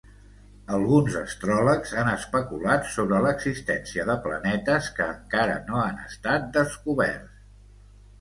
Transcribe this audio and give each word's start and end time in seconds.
Alguns 0.75 1.15
astròlegs 1.17 1.91
han 2.03 2.07
especulat 2.13 2.87
sobre 2.93 3.19
l'existència 3.25 4.05
de 4.11 4.15
planetes 4.23 4.87
que 5.01 5.05
encara 5.17 5.59
no 5.69 5.83
han 5.83 6.01
estat 6.07 6.49
descoberts. 6.57 7.45